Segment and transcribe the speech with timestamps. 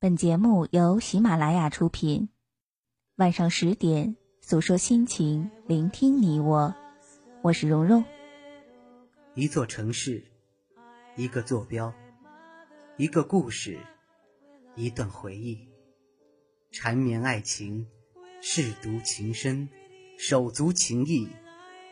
[0.00, 2.28] 本节目由喜马拉雅出品。
[3.16, 6.72] 晚上十点，诉说心情，聆听你我。
[7.42, 8.04] 我是蓉蓉。
[9.34, 10.22] 一座城市，
[11.16, 11.92] 一个坐标，
[12.96, 13.76] 一个故事，
[14.76, 15.66] 一段回忆。
[16.70, 17.84] 缠绵爱情，
[18.40, 19.68] 舐犊情深，
[20.16, 21.28] 手足情谊，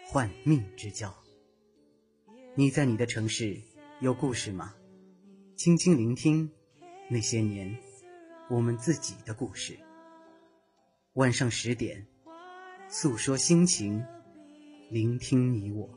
[0.04, 1.12] 换命之交。
[2.54, 3.61] 你在你的城市
[3.98, 4.77] 有故事吗？
[5.57, 6.48] 轻轻聆听
[7.11, 7.77] 那些年。
[8.48, 9.76] 我们自己的故事。
[11.14, 12.07] 晚上十点，
[12.88, 14.04] 诉说心情，
[14.88, 15.88] 聆听你我。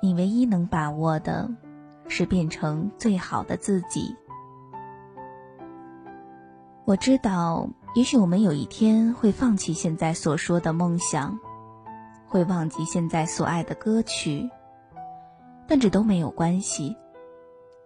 [0.00, 1.50] 你唯一能把握的，
[2.06, 4.14] 是变成最好的自己。
[6.84, 11.36] 我知道，也许我们有一天会放弃现在所说的梦想。
[12.28, 14.50] 会忘记现在所爱的歌曲，
[15.66, 16.96] 但这都没有关系。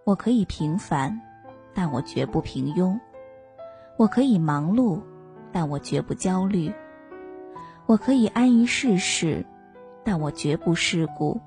[0.05, 1.21] 我可以平凡，
[1.75, 2.99] 但我绝不平庸；
[3.97, 5.01] 我可以忙碌，
[5.53, 6.73] 但我绝不焦虑；
[7.87, 9.45] 我可以安于世事，
[10.03, 11.39] 但我绝不世故；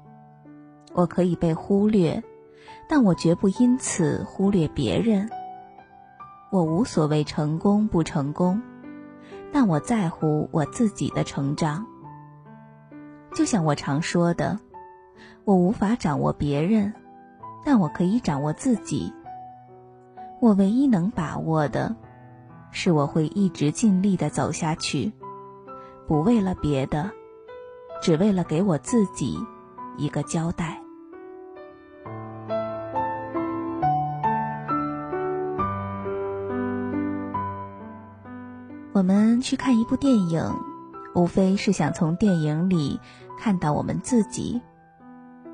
[0.93, 2.23] 我可以被忽略，
[2.87, 5.29] 但我绝不因此忽略别人。
[6.51, 8.61] 我无所谓成功不成功，
[9.51, 11.83] 但我在乎我自己的成长。
[13.33, 14.59] 就像我常说的，
[15.43, 16.93] 我无法掌握别人，
[17.65, 19.11] 但我可以掌握自己。
[20.39, 21.95] 我唯一能把握的，
[22.71, 25.11] 是我会一直尽力的走下去，
[26.07, 27.09] 不为了别的，
[28.01, 29.37] 只为了给我自己
[29.97, 30.79] 一个交代。
[38.91, 40.39] 我们去看一部电影，
[41.15, 42.99] 无非是想从电影里。
[43.39, 44.61] 看到我们自己，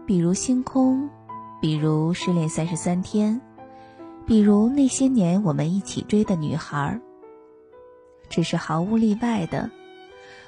[0.06, 1.10] 比如星空，
[1.60, 3.42] 比如失恋三十三天，
[4.28, 7.02] 比如那些年我们一起追的女孩。
[8.30, 9.72] 只是毫无例外的，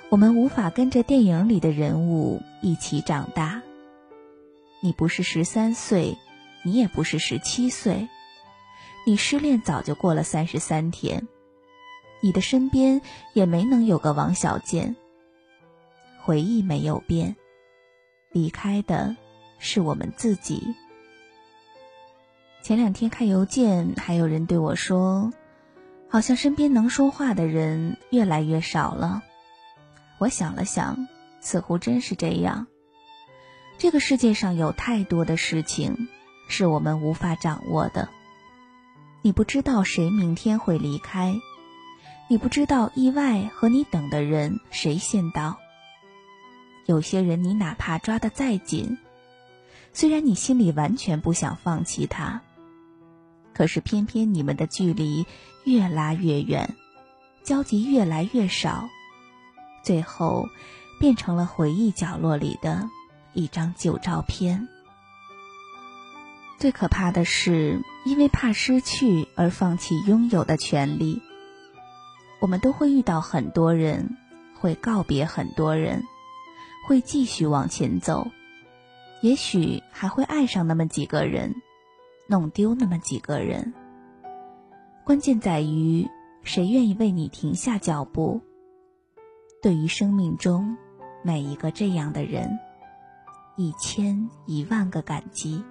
[0.10, 3.64] 我们无法跟着电影里的人物一起长大。
[4.84, 6.16] 你不是十三岁，
[6.64, 8.08] 你也不是十七岁，
[9.08, 11.28] 你失恋早就过了三十三天，
[12.22, 13.02] 你的身边
[13.34, 14.96] 也没能有个王小贱。
[16.24, 17.36] 回忆没有变，
[18.32, 19.16] 离开的
[19.58, 20.76] 是我们自己。
[22.62, 25.34] 前两天看邮件，还有人对我说，
[26.08, 29.24] 好像身边能说话的人越来越少了。
[30.20, 31.08] 我想了想，
[31.40, 32.68] 似乎真是这样。
[33.80, 36.08] 这个世界上有太多的事情
[36.48, 38.10] 是我们无法掌握的。
[39.24, 41.34] 你不知道谁明天会离开，
[42.28, 45.58] 你不知道意外和你等的人谁先到。
[46.86, 48.98] 有些人，你哪怕抓得再紧，
[49.94, 52.42] 虽然你心里完全不想放弃他，
[53.54, 55.26] 可是偏偏你们的距离
[55.64, 56.76] 越拉越远，
[57.44, 58.90] 交集越来越少，
[59.84, 60.48] 最后
[61.00, 62.90] 变成了回忆角落里的
[63.34, 64.68] 一张旧照片。
[66.58, 71.22] 最可怕的是，因为怕失去而放弃拥有的权利。
[72.40, 74.18] 我们都会遇到很多人，
[74.60, 76.04] 会告别很多人。
[76.88, 78.28] 会继续往前走，
[79.22, 81.56] 也许还会爱上那么几个人，
[82.28, 83.74] 弄丢那么几个人。
[85.04, 86.08] 关键在于
[86.44, 88.42] 谁愿意为你停下脚步。
[89.62, 90.76] 对于生命中
[91.24, 92.60] 每一个这样的人，
[93.58, 95.64] 一千一万个感激。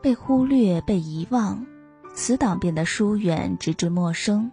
[0.00, 1.66] 被忽略、被遗忘，
[2.14, 4.52] 死党变得疏远，直至陌生，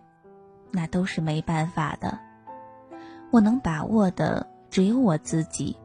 [0.72, 2.25] 那都是没办法的。
[3.32, 5.76] 我能把握的只有我自己。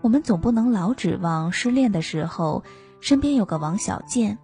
[0.00, 2.62] 我们总不能老指望失恋的时候
[3.00, 4.36] 身边有个王小贱，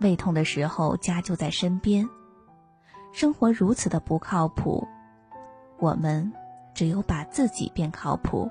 [0.00, 2.08] 胃痛的时候家就在身边。
[3.12, 4.86] 生活如此的不靠谱，
[5.78, 6.32] 我们
[6.74, 8.50] 只有把自己变靠谱。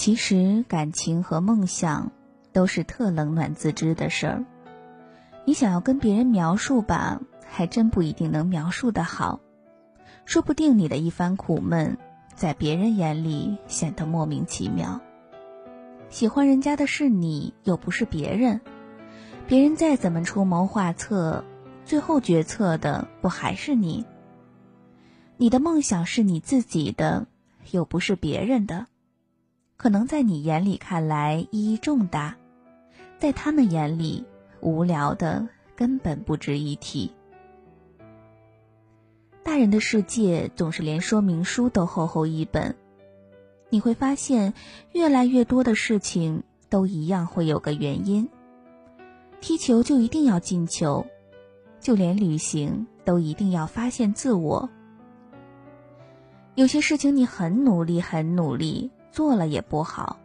[0.00, 2.10] 其实，感情和梦想
[2.54, 4.44] 都是特冷暖自知的事儿。
[5.44, 9.40] 你想要跟别人描述吧，还真不一定能描述的好。
[10.24, 11.98] 说不定你的一番苦闷，
[12.34, 15.02] 在别人眼里显得莫名其妙。
[16.08, 18.62] 喜欢人家的是你，又不是别人。
[19.46, 21.44] 别人再怎么出谋划策，
[21.84, 24.06] 最后决策的不还是你？
[25.36, 27.26] 你的梦想是你自己的，
[27.70, 28.86] 又不是别人的。
[29.80, 32.36] 可能在你眼里看来意义重大，
[33.18, 34.26] 在他们眼里，
[34.60, 37.10] 无聊的根本不值一提。
[39.42, 42.76] 大人的世界总是连说明书都厚厚一本，
[43.70, 44.52] 你会发现，
[44.92, 48.28] 越来越多的事情都一样会有个原因。
[49.40, 51.06] 踢球就一定要进球，
[51.80, 54.68] 就连旅行都一定要发现自我。
[56.54, 60.18] 有些事情你很努力，很努力做了也不好，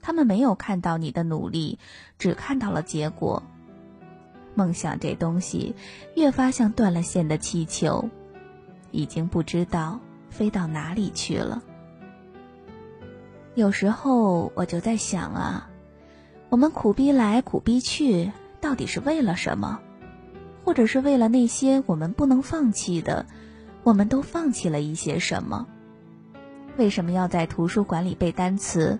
[0.00, 1.78] 他们没有看到你的努力，
[2.18, 3.42] 只看到了结果。
[4.54, 5.74] 梦想这东西，
[6.14, 8.10] 越发像断了线的气球。
[8.90, 9.98] 已经不知道
[10.28, 11.62] 飞到哪里去了。
[13.54, 15.70] 有时候我就在想啊，
[16.50, 18.30] 我们苦逼来苦逼去，
[18.60, 19.80] 到底是为了什么？
[20.62, 23.24] 或者是为了那些我们不能放弃的，
[23.82, 25.66] 我们都放弃了一些什么？
[26.76, 28.98] 为什么要在图书馆里背单词？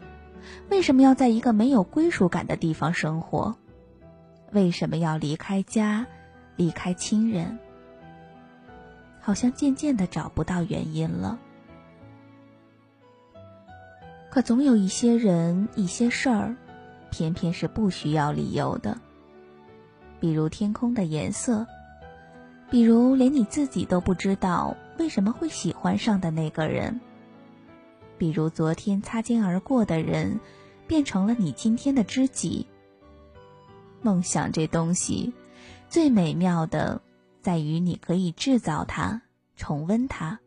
[0.69, 3.56] 为什么要在一个没有归属感的地方生活？
[4.52, 6.06] 为什么要离开家，
[6.56, 7.58] 离开亲人？
[9.20, 11.38] 好像渐渐的找不到原因了，
[14.30, 16.56] 可总有一些人、一些事儿，
[17.10, 18.98] 偏偏是不需要理由的。
[20.18, 21.66] 比如天空的颜色，
[22.68, 27.00] 比如连你自己都不知道为什么会喜欢上的那个人，
[28.22, 30.38] 比如昨天擦肩而过的人，
[30.86, 32.69] 变成了你今天的知己。
[34.00, 35.32] 梦想这东西，
[35.88, 37.02] 最美妙的。
[37.40, 39.22] 在于你可以制造它，
[39.56, 40.38] 重温它。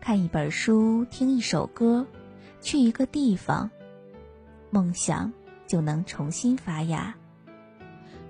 [0.00, 2.04] 看一本书，听一首歌，
[2.60, 3.70] 去一个地方，
[4.70, 5.32] 梦想
[5.68, 7.14] 就能重新发芽。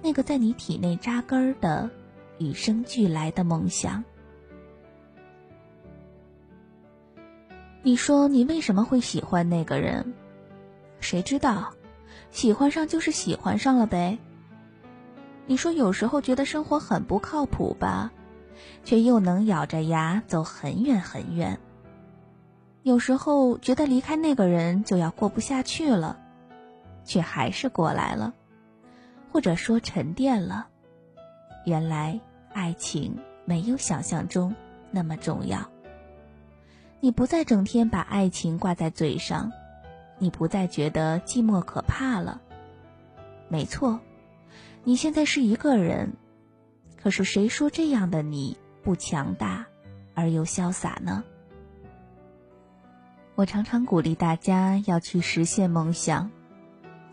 [0.03, 1.89] 那个在你体内扎根的、
[2.37, 4.05] 与生俱来的梦想。
[7.87, 10.15] 你说你为什么会喜欢那个人？
[11.01, 11.75] 谁知道？
[12.31, 14.17] 喜欢上就是喜欢上了呗。
[15.47, 18.11] 你说有时候觉得生活很不靠谱吧，
[18.85, 21.61] 却又能咬着牙走很远很远。
[22.85, 26.19] 有时候觉得离开那个人就要过不下去了，
[27.05, 28.33] 却还是过来了，
[29.31, 30.69] 或者说沉淀了。
[31.67, 32.19] 原来
[32.55, 34.57] 爱情没有想象中
[34.91, 35.74] 那么重要。
[37.05, 39.53] 你不再整天把爱情挂在嘴上，
[40.19, 42.41] 你不再觉得寂寞可怕了。
[43.51, 44.01] 没错。
[44.85, 46.15] 你现在是一个人，
[46.97, 49.67] 可是谁说这样的你不强大
[50.15, 51.23] 而又潇洒呢？
[53.35, 56.31] 我常常鼓励大家要去实现梦想，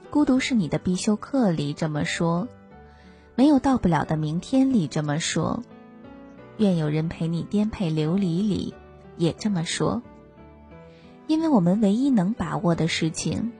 [0.09, 2.47] 《孤独是你的必修课》里这么说，
[3.35, 5.61] 没有到不了的明天里这么说，
[6.55, 8.73] 愿有人陪你颠沛流离里
[9.21, 10.01] 也这么说，
[11.27, 13.51] 因为我们唯一能把握的事情，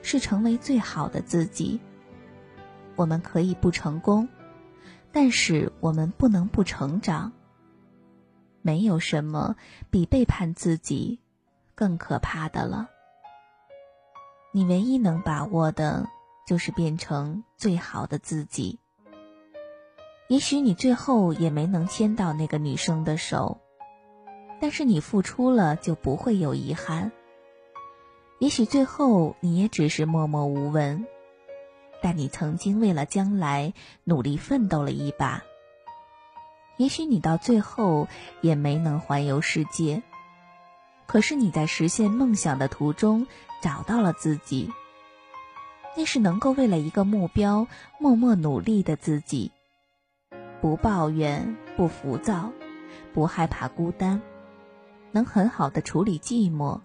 [0.00, 1.78] 是成为最好的自己。
[2.96, 4.28] 我们可以不成功，
[5.12, 7.32] 但是我们不能不成长。
[8.62, 9.56] 没有什么
[9.90, 11.20] 比背叛自己
[11.74, 12.88] 更可怕的了。
[14.52, 16.08] 你唯一能把握的，
[16.46, 18.78] 就是变成最好的自己。
[20.28, 23.60] 也许你最后也没能牵到那个女生的手，
[24.60, 27.10] 但是你付出了，就不会有遗憾。
[28.38, 31.06] 也许最后你也只是默默无闻。
[32.02, 33.74] 但你曾经为了将来
[34.04, 35.42] 努力奋斗了一把，
[36.78, 38.08] 也许你到最后
[38.40, 40.02] 也没能环游世界，
[41.06, 43.26] 可是你在实现梦想的途中
[43.60, 44.72] 找到了自己，
[45.94, 47.66] 那是能够为了一个目标
[47.98, 49.52] 默默努力的自己，
[50.62, 52.50] 不抱怨，不浮躁，
[53.12, 54.22] 不害怕孤单，
[55.12, 56.80] 能很好的处理寂寞，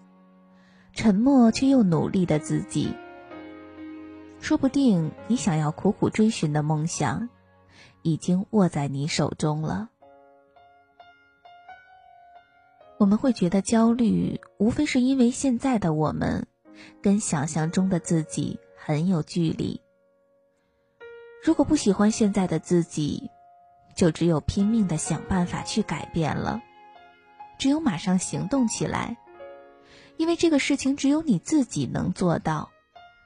[0.92, 2.94] 沉默却又努力的自己。
[4.40, 7.28] 说不定你想要苦苦追寻的梦想，
[8.02, 9.88] 已经握在你手中了。
[12.98, 16.46] 我们会觉得焦虑，无非是因为现在的我们，
[17.02, 19.80] 跟想象中的自己很有距离。
[21.44, 23.30] 如果不喜欢现在的自己，
[23.94, 26.62] 就只有拼命的想办法去改变了，
[27.58, 29.16] 只有马上行动起来，
[30.16, 32.70] 因为这个事情只有你自己能做到。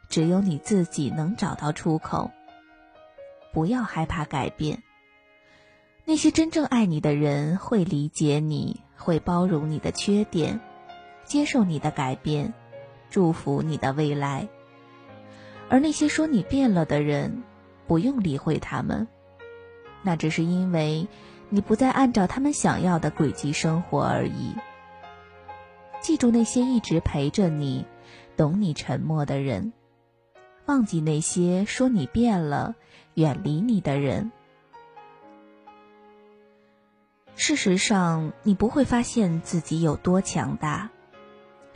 [0.08, 2.32] 只有你自己能找到出口。
[3.52, 4.82] 不要害怕改变。
[6.04, 10.58] 那些真正爱你的人会理解你，会包容你的缺点，
[11.24, 12.52] 接受你的改变，
[13.08, 14.48] 祝福你的未来。
[15.68, 17.44] 而那些说你变了的人，
[17.86, 19.06] 不用理会他们，
[20.02, 21.06] 那只是因为
[21.50, 24.54] 你不再按照他们想要的轨迹生活而已。
[26.00, 27.84] 记住那些一直陪着你、
[28.36, 29.72] 懂你沉默的人。
[30.66, 32.76] 忘记那些说你变了、
[33.14, 34.30] 远离你的人。
[37.34, 40.90] 事实上，你不会发现自己有多强大，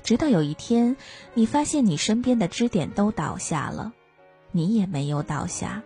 [0.02, 0.96] 直到有一天，
[1.32, 3.92] 你发现你身边的支点都倒下了，
[4.52, 5.82] 你也没有倒下。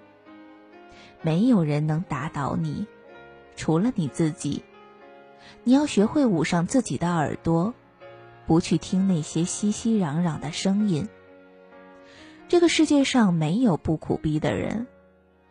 [1.22, 2.86] 没有人能打倒你，
[3.58, 4.62] 除了你自己。
[5.64, 7.74] 你要学会捂上自己的耳朵，
[8.46, 11.06] 不去听那些熙熙攘攘的声音。
[12.46, 14.86] 这个世界上没有不苦逼的人，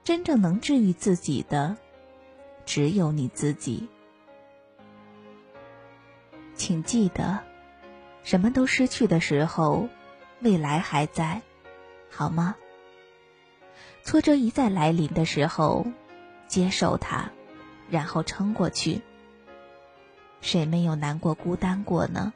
[0.03, 1.75] 真正能治愈自己的，
[2.65, 3.87] 只有你自己。
[6.55, 7.39] 请记得，
[8.23, 9.89] 什么都失去的时候，
[10.39, 11.41] 未来还在，
[12.09, 12.55] 好吗？
[14.03, 15.85] 挫折一再来临的时候，
[16.47, 17.29] 接受它，
[17.89, 19.01] 然后撑过去。
[20.41, 22.33] 谁没有难过、孤单过呢？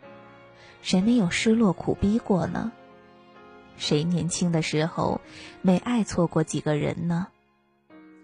[0.81, 2.72] 谁没有失落、苦逼过呢？
[3.77, 5.22] 谁年轻的时候
[5.62, 7.27] 没爱错过几个人呢？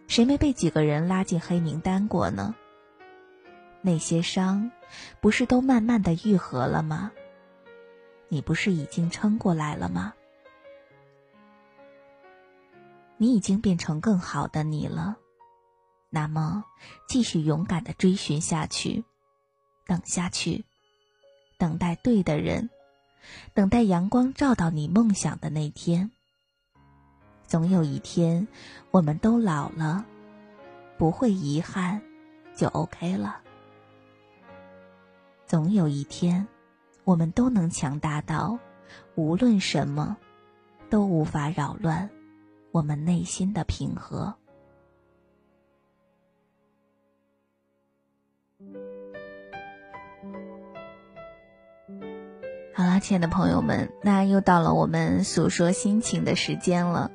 [0.07, 2.55] 谁没被几个人拉进黑名单过呢？
[3.81, 4.71] 那些伤，
[5.21, 7.11] 不是都慢慢的愈合了吗？
[8.29, 10.13] 你不是已经撑过来了吗？
[13.17, 15.17] 你已经变成更好的你了，
[16.17, 16.63] 那么
[17.07, 19.03] 继续勇敢的追寻下去。
[19.85, 20.65] 等下去，
[21.59, 22.71] 等待对的人，
[23.53, 26.09] 等待阳光照到你梦想的那天。
[27.45, 28.47] 总有一天，
[28.89, 30.03] 我们都老了，
[30.97, 32.01] 不会遗憾，
[32.55, 33.39] 就 OK 了。
[35.45, 36.47] 总有一天，
[37.03, 38.57] 我们都能强大到，
[39.13, 40.17] 无论什么，
[40.89, 42.09] 都无法扰乱
[42.71, 44.35] 我们内心的平和。
[52.73, 57.11] 好啦，亲爱的朋友们，那又到了我们诉说心情的时间了，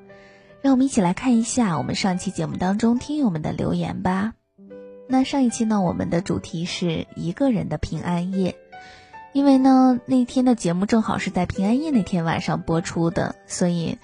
[0.60, 4.34] 让我们一起来看一下我们上期节目当中听友们的留言吧。
[5.08, 8.54] 那上一期呢，我们的主题是一个人的平安夜，
[9.32, 13.98] 因为呢那天的节目正好是在平安夜那天晚上播出的，所以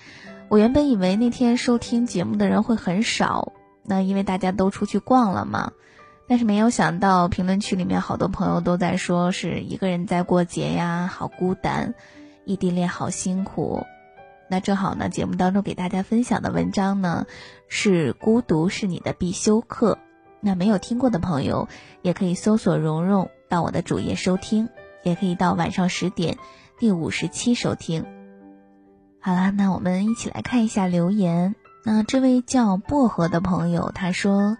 [0.48, 3.52] 我原本以为那天收听节目的人会很少，
[3.84, 5.70] 那因为大家都出去逛了嘛。
[6.28, 11.94] 但是没有想到，评论区里面好多朋友都在说是一个人在过节呀，好孤单，
[12.44, 13.86] 异地恋好辛苦。
[14.50, 17.26] 那正好呢，节目当中给大家分享的文章呢，
[17.66, 19.98] 是孤独是你的必修课。
[20.40, 21.66] 那没有听过的朋友，
[22.02, 24.68] 也可以搜索蓉蓉到我的主页收听，
[25.02, 26.36] 也可以到晚上十点
[26.78, 28.04] 第五十期收听。
[29.18, 31.54] 好啦，那我们一起来看一下留言。
[31.86, 34.58] 那这位叫薄荷的朋友他说。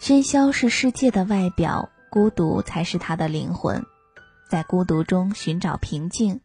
[0.00, 3.84] 喧嚣是世界的外表，孤独才是他的灵魂。
[4.48, 6.40] 在孤独中寻找平静，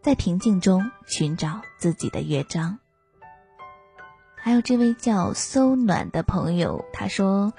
[0.00, 2.78] 在平静中寻找自己的乐章。
[4.36, 7.52] 还有这位叫搜暖的朋友，他说：“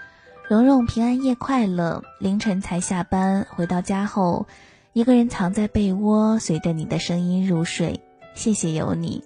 [0.47, 2.01] 蓉蓉平安夜快乐。
[2.21, 4.47] 凌晨才下班，回到家后，
[4.93, 7.99] 一个人藏在被窝，随着你的声音入睡。
[8.35, 9.25] 谢谢有你。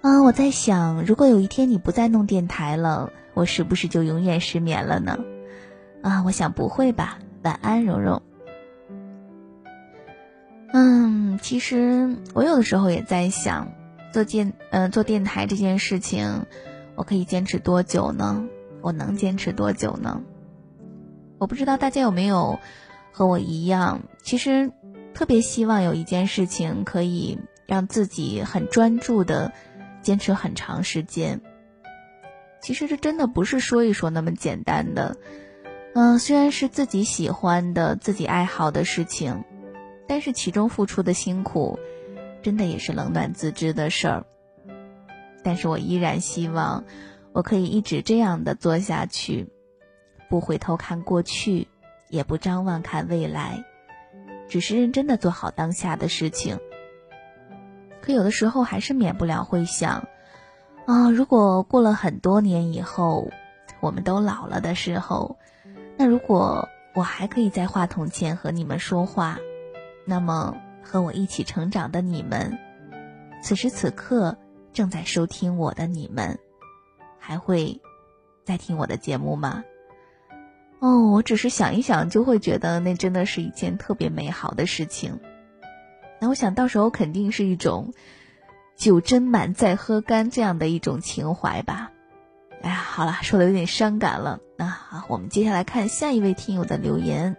[0.00, 5.18] 啊，我在想，如果有一天你不再弄电台了。”我是不是就永远失眠了呢？
[6.02, 7.18] 啊，我想不会吧。
[7.42, 8.22] 晚安，蓉蓉。
[10.72, 13.72] 嗯，其实我有的时候也在想，
[14.12, 16.46] 做电嗯做电台这件事情，
[16.94, 18.44] 我可以坚持多久呢？
[18.82, 20.22] 我能坚持多久呢？
[21.38, 22.58] 我不知道大家有没有
[23.12, 24.70] 和我一样，其实
[25.14, 29.52] 特别希望有一件事情可以让自己很专注的
[30.02, 31.40] 坚持很长时间。
[32.60, 35.16] 其实这真的不是说一说那么简单的，
[35.94, 39.44] 嗯，虽然是自己喜欢的、自己爱好的事情，
[40.06, 41.78] 但是其中付出的辛苦，
[42.42, 44.26] 真的也是冷暖自知的事儿。
[45.42, 46.84] 但是我依然希望，
[47.32, 49.48] 我可以一直这样的做下去，
[50.28, 51.66] 不回头看过去，
[52.08, 53.64] 也不张望看未来，
[54.48, 56.58] 只是认真的做好当下的事情。
[58.02, 60.06] 可有的时候还是免不了会想。
[60.90, 63.30] 啊，如果过了很多年以后，
[63.78, 65.38] 我们都老了的时候，
[65.96, 69.38] 那如果我还可以在话筒前和你们说话，
[70.04, 72.58] 那么和我一起成长的你们，
[73.40, 74.36] 此时此刻
[74.72, 76.36] 正在收听我的你们，
[77.20, 77.80] 还会
[78.44, 79.62] 再听我的节目吗？
[80.80, 85.20] 哦，我只是想一想，就会觉得那真的是一件特别美好的事情。
[86.20, 87.94] 那我想到时候肯定是一种。
[88.80, 91.90] 酒斟满再喝干，这样的一种情怀吧。
[92.62, 94.40] 哎呀，好了，说的有点伤感了。
[94.56, 97.36] 那好，我们接下来看下一位听友的留言。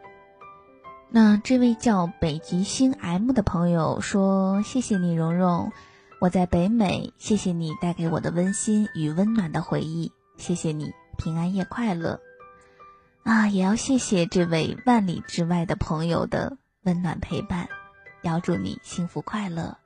[1.10, 5.72] 那这位叫北极星 M 的朋友说：“谢谢你，蓉蓉，
[6.20, 12.20] 我在北美，谢谢你带给我的温馨与温暖的回忆，谢谢你，平安夜快乐。
[13.24, 17.68] 啊，也要谢谢这位万里之外的朋友的温暖陪伴，
[18.22, 19.81] 要祝你幸福快乐。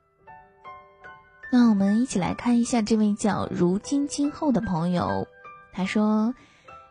[1.50, 5.28] 那我们一起来看一下这位叫如今今后的朋友，
[5.72, 6.34] 他说：“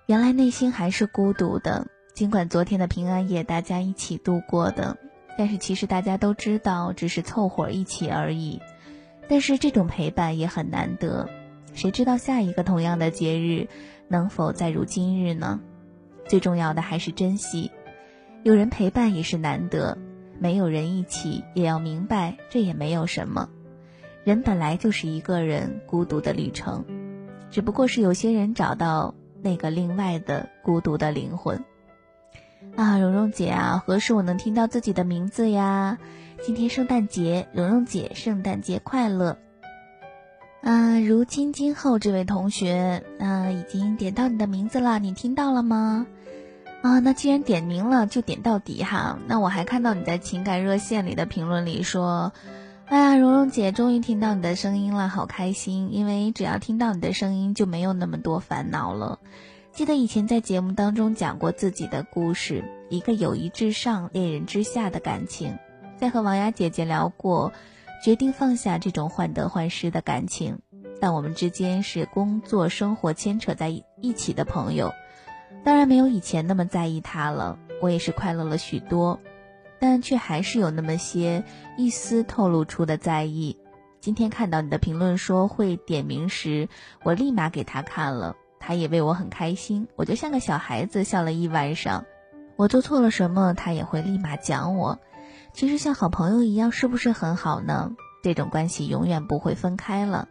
[0.08, 4.98] 原来内心还是孤独的，尽管昨天的平安夜大家一起度过的，
[5.38, 8.62] 但是其实大家都知道只是凑合一起而已。
[9.28, 11.28] 但是这种陪伴也很难得，
[11.74, 13.68] 谁知道下一个同样的节日
[14.08, 15.60] 能否再如今日呢？
[16.28, 17.72] 最重要的还是珍惜，
[18.44, 19.98] 有人陪伴也是难得，
[20.40, 23.50] 没有人一起也要明白这也没有什么。”
[24.26, 26.84] 人本来就是一个人孤独的旅程，
[27.52, 29.14] 只不过是有些人找到
[29.44, 31.64] 那个另外的孤独的灵魂。
[32.76, 36.00] 啊，蓉蓉姐啊，何时我能听到自己的名字呀？
[36.44, 39.38] 今天圣诞节，蓉蓉姐圣诞节快乐。
[40.64, 46.08] 嗯，如今今后这位同学，啊，已经点到你的名字了，你听到了吗？
[46.82, 49.20] 啊，那既然点名了，就点到底哈。
[49.28, 52.34] 那我还看到你在情感热线里的评论里说。
[52.88, 55.92] 哎呀，蓉蓉姐终于听到你的声音了，好开心！
[55.92, 59.18] 因为只要听到你的声音，就没有那么多烦恼了。
[59.72, 65.58] 记得以前在节目当中讲过自己的故事，一个友谊至上、恋人之下的感情。
[65.98, 67.52] 在和王雅姐姐聊过，
[68.04, 70.60] 决定放下这种患得患失的感情。
[71.02, 74.94] 但我们之间是工作、生活牵扯在一起的朋友，
[75.64, 77.58] 当然没有以前那么在意他了。
[77.82, 79.20] 我也是快乐了许多。
[79.86, 81.44] 但却还是有那么些
[81.78, 83.56] 一丝透露出的在意。
[84.02, 86.70] 今天看到你的评论说会点名时，
[87.04, 89.88] 我立马给他看了，他也为我很开心。
[89.96, 92.04] 我就像个小孩子笑了一晚上。
[92.56, 94.98] 我做错了什么，他也会立马讲我。
[95.54, 97.92] 其实像好朋友一样，是不是很好呢？
[98.24, 100.28] 这种关系永远不会分开了。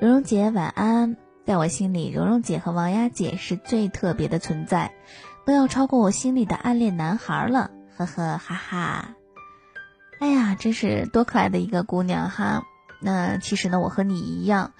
[0.00, 4.94] 蓉蓉姐晚安，在我心里，蓉蓉姐和王丫姐是最特别的存在，
[5.44, 7.70] 都要超过我心里的暗恋男孩了。
[7.96, 9.14] 呵呵哈哈，
[10.20, 12.62] 哎呀，真是多可爱的一个姑娘哈！
[13.00, 14.72] 那其实呢，我和你一样，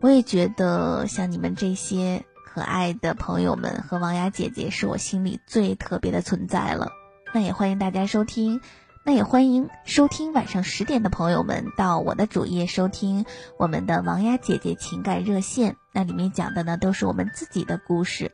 [0.00, 6.92] 我也觉得像你们这些可爱的朋友们和王雅姐姐是我心里最特别的存在了。
[7.32, 8.60] 那也欢迎大家收听，
[9.04, 13.24] 那也欢迎收听晚上十点的朋友们到我的主页收听
[13.56, 18.30] 我们的王雅姐姐情感热线，那里面讲的呢都是我们自己的故事。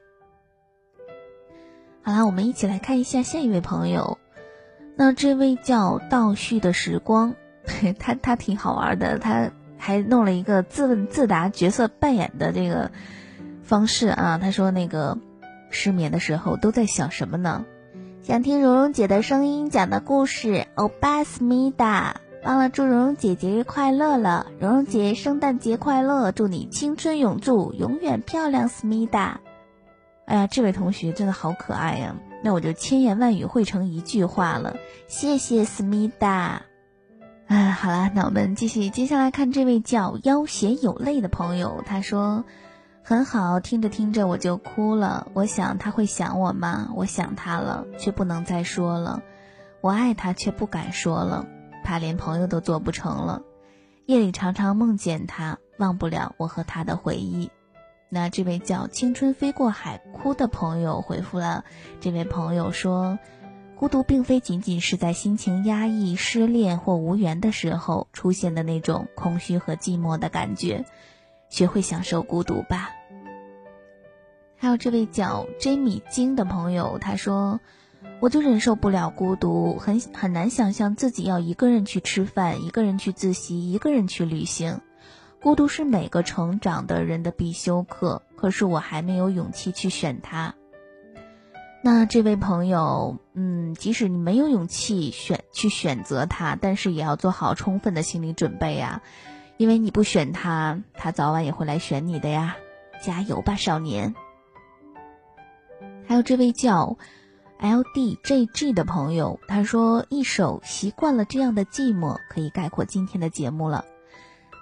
[2.02, 4.18] 好啦，我们一起来看一下下一位朋友。
[4.96, 7.34] 那这位叫倒叙的时光，
[7.98, 12.90] 他他挺好玩的，他还弄了一个自问自答角色扮演的这个
[13.62, 14.38] 方式啊。
[14.38, 15.18] 他说那个
[15.70, 17.66] 失眠的时候都在想什么呢？
[18.22, 20.66] 想听蓉蓉姐的声音讲的故事。
[20.74, 29.40] 欧巴斯密达，忘了祝蓉蓉姐节日快乐了，蓉蓉姐圣诞节快乐，祝你青春永驻，永远漂亮，思密达。
[30.24, 32.16] 哎呀，这位同学真的好可爱呀。
[32.46, 34.76] 那我就千言万语汇成一句话了，
[35.08, 36.62] 谢谢思密达。
[37.48, 42.44] 哎，好了，那我们继续，接下来看这位叫妖邪有泪的朋友，他说
[43.02, 45.26] 很好，听着听着我就哭了。
[45.34, 46.92] 我想他会想我吗？
[46.94, 49.24] 我想他了，却不能再说了。
[49.80, 51.48] 我爱他，却不敢说了，
[51.82, 53.42] 怕连朋友都做不成了。
[54.04, 57.50] 夜里常常梦见他，忘不了我和他的回忆。
[58.08, 61.64] 那这位叫青春飞过海哭的朋友回复了，
[62.00, 63.18] 这位朋友说，
[63.74, 70.84] 孤独并非仅仅是在心情压抑、失恋或无缘的时候出现的那种空虚和寂寞的感觉，
[71.48, 72.90] 学会享受孤独吧。
[74.56, 77.60] 还有这位叫 Jamie 金的朋友，他说，
[78.20, 84.80] 我就忍受不了孤独，很很难想象自己要一个人去吃饭，一个人去自习，一个人去旅行。
[85.46, 90.56] 孤独是每个成长的人的必修课，可是我还没有勇气去选它。
[91.84, 99.02] 那这位朋友，嗯，即使你没有勇气选去选择他，但是也要做好充分的心理准备呀，
[99.56, 102.56] 因为你不选他，他早晚也会来选你的呀。
[103.00, 104.16] 加油吧，少年！
[106.08, 106.98] 还有这位叫
[107.60, 113.84] L D J G 的朋友，他说一首《习惯了这样的寂寞》可以概括今天的节目了。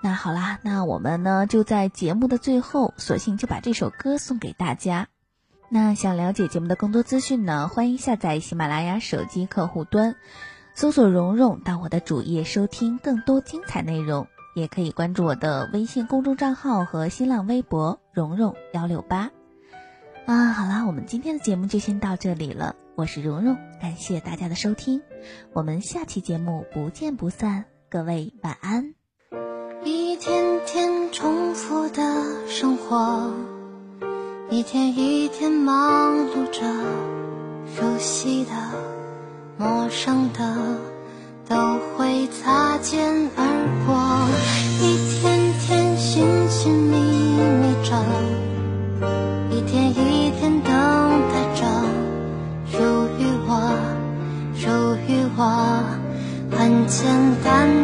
[0.04, 5.08] 那好啦，那我们呢就在节目的最后，索性就把这首歌送给大家。
[5.70, 10.14] 那想了解节目的更多资讯呢，欢迎下载喜马拉雅手机客户端，
[10.74, 14.26] 搜索“蓉蓉”到我的主页收听更多精彩内容。
[14.54, 19.30] 也可以关注我的微信公众账号和新浪微博“蓉蓉幺六八”。
[20.26, 22.76] 啊，好啦，我们今天的节目就先到这里了。
[22.94, 25.00] 我是蓉蓉，感谢大家的收听，
[25.54, 27.64] 我们下期节目不见不散。
[27.88, 29.03] 各位晚安。
[29.84, 31.74] 一天天重复。
[31.90, 32.02] 的
[32.48, 33.30] 生活，
[34.50, 36.62] 一天一天忙碌着，
[37.76, 38.50] 熟悉的、
[39.56, 40.56] 陌生的
[41.48, 41.54] 都
[41.96, 43.44] 会擦肩而
[43.86, 43.94] 过，
[44.80, 46.96] 一天天寻寻觅
[47.60, 47.94] 觅着，
[49.52, 50.72] 一天一天等
[51.30, 51.64] 待着，
[52.72, 52.78] 属
[53.20, 53.70] 于我，
[54.56, 55.84] 属于我，
[56.50, 57.06] 很简
[57.44, 57.83] 单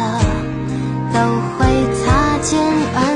[0.00, 0.20] 了
[1.12, 1.20] 都
[1.58, 2.58] 会擦肩
[2.94, 3.09] 而。